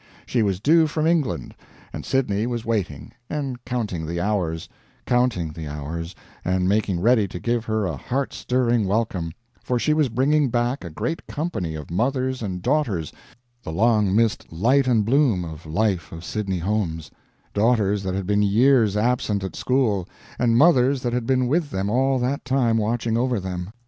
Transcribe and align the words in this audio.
She 0.25 0.41
was 0.41 0.59
due 0.59 0.87
from 0.87 1.05
England, 1.05 1.53
and 1.93 2.03
Sydney 2.03 2.47
was 2.47 2.65
waiting, 2.65 3.11
and 3.29 3.63
counting 3.65 4.07
the 4.07 4.19
hours; 4.19 4.67
counting 5.05 5.51
the 5.51 5.67
hours, 5.67 6.15
and 6.43 6.67
making 6.67 7.01
ready 7.01 7.27
to 7.27 7.39
give 7.39 7.65
her 7.65 7.85
a 7.85 7.95
heart 7.97 8.33
stirring 8.33 8.87
welcome; 8.87 9.31
for 9.63 9.77
she 9.77 9.93
was 9.93 10.09
bringing 10.09 10.49
back 10.49 10.83
a 10.83 10.89
great 10.89 11.27
company 11.27 11.75
of 11.75 11.91
mothers 11.91 12.41
and 12.41 12.63
daughters, 12.63 13.13
the 13.61 13.71
long 13.71 14.15
missed 14.15 14.51
light 14.51 14.87
and 14.87 15.05
bloom 15.05 15.45
of 15.45 15.67
life 15.67 16.11
of 16.11 16.23
Sydney 16.25 16.57
homes; 16.57 17.11
daughters 17.53 18.01
that 18.01 18.15
had 18.15 18.25
been 18.25 18.41
years 18.41 18.97
absent 18.97 19.43
at 19.43 19.55
school, 19.55 20.09
and 20.39 20.57
mothers 20.57 21.03
that 21.03 21.13
had 21.13 21.27
been 21.27 21.45
with 21.45 21.69
them 21.69 21.91
all 21.91 22.17
that 22.17 22.43
time 22.43 22.77
watching 22.79 23.17
over 23.19 23.39
them. 23.39 23.71